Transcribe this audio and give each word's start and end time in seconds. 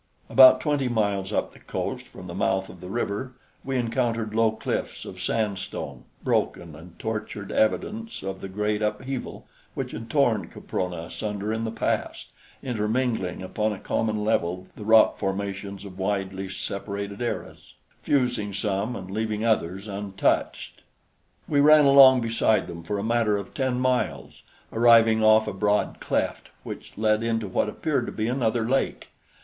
About 0.31 0.59
twenty 0.59 0.87
miles 0.87 1.31
up 1.31 1.53
the 1.53 1.59
coast 1.59 2.07
from 2.07 2.25
the 2.25 2.33
mouth 2.33 2.69
of 2.69 2.81
the 2.81 2.89
river 2.89 3.33
we 3.63 3.77
encountered 3.77 4.33
low 4.33 4.49
cliffs 4.49 5.05
of 5.05 5.21
sandstone, 5.21 6.05
broken 6.23 6.75
and 6.75 6.97
tortured 6.97 7.51
evidence 7.51 8.23
of 8.23 8.41
the 8.41 8.49
great 8.49 8.81
upheaval 8.81 9.45
which 9.75 9.91
had 9.91 10.09
torn 10.09 10.47
Caprona 10.47 11.03
asunder 11.05 11.53
in 11.53 11.65
the 11.65 11.71
past, 11.71 12.31
intermingling 12.63 13.43
upon 13.43 13.73
a 13.73 13.77
common 13.79 14.23
level 14.25 14.65
the 14.75 14.83
rock 14.83 15.17
formations 15.17 15.85
of 15.85 15.99
widely 15.99 16.49
separated 16.49 17.21
eras, 17.21 17.75
fusing 18.01 18.51
some 18.53 18.95
and 18.95 19.11
leaving 19.11 19.45
others 19.45 19.87
untouched. 19.87 20.81
We 21.47 21.59
ran 21.59 21.85
along 21.85 22.21
beside 22.21 22.65
them 22.65 22.81
for 22.81 22.97
a 22.97 23.03
matter 23.03 23.37
of 23.37 23.53
ten 23.53 23.79
miles, 23.79 24.41
arriving 24.73 25.23
off 25.23 25.47
a 25.47 25.53
broad 25.53 25.97
cleft 25.99 26.49
which 26.63 26.97
led 26.97 27.21
into 27.21 27.47
what 27.47 27.69
appeared 27.69 28.07
to 28.07 28.11
be 28.11 28.27
another 28.27 28.67
lake. 28.67 29.09